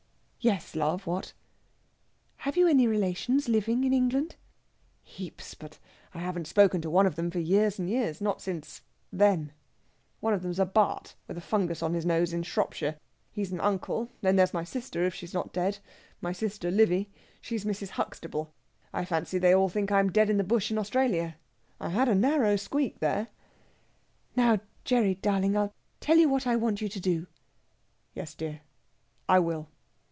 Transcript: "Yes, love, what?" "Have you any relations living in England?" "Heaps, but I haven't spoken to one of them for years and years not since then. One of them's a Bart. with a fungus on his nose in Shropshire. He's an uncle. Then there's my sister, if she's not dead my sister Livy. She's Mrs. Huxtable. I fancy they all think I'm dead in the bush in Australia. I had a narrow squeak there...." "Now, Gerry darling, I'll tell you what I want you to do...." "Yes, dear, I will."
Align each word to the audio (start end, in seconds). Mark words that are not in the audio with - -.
"Yes, 0.43 0.73
love, 0.75 1.05
what?" 1.05 1.33
"Have 2.37 2.57
you 2.57 2.67
any 2.67 2.87
relations 2.87 3.47
living 3.47 3.83
in 3.83 3.93
England?" 3.93 4.37
"Heaps, 5.03 5.53
but 5.53 5.77
I 6.15 6.17
haven't 6.17 6.47
spoken 6.47 6.81
to 6.81 6.89
one 6.89 7.05
of 7.05 7.13
them 7.13 7.29
for 7.29 7.37
years 7.37 7.77
and 7.77 7.87
years 7.87 8.19
not 8.19 8.41
since 8.41 8.81
then. 9.13 9.51
One 10.19 10.33
of 10.33 10.41
them's 10.41 10.57
a 10.57 10.65
Bart. 10.65 11.13
with 11.27 11.37
a 11.37 11.41
fungus 11.41 11.83
on 11.83 11.93
his 11.93 12.07
nose 12.07 12.33
in 12.33 12.41
Shropshire. 12.41 12.97
He's 13.31 13.51
an 13.51 13.61
uncle. 13.61 14.09
Then 14.21 14.35
there's 14.35 14.51
my 14.51 14.63
sister, 14.63 15.05
if 15.05 15.13
she's 15.13 15.35
not 15.35 15.53
dead 15.53 15.77
my 16.21 16.31
sister 16.31 16.71
Livy. 16.71 17.11
She's 17.39 17.63
Mrs. 17.63 17.89
Huxtable. 17.89 18.51
I 18.91 19.05
fancy 19.05 19.37
they 19.37 19.53
all 19.53 19.69
think 19.69 19.91
I'm 19.91 20.11
dead 20.11 20.27
in 20.31 20.37
the 20.37 20.43
bush 20.43 20.71
in 20.71 20.79
Australia. 20.79 21.35
I 21.79 21.89
had 21.89 22.09
a 22.09 22.15
narrow 22.15 22.55
squeak 22.55 22.99
there...." 22.99 23.27
"Now, 24.35 24.59
Gerry 24.85 25.13
darling, 25.13 25.55
I'll 25.55 25.75
tell 25.99 26.17
you 26.17 26.27
what 26.29 26.47
I 26.47 26.55
want 26.55 26.81
you 26.81 26.89
to 26.89 26.99
do...." 26.99 27.27
"Yes, 28.15 28.33
dear, 28.33 28.61
I 29.29 29.37
will." 29.37 29.69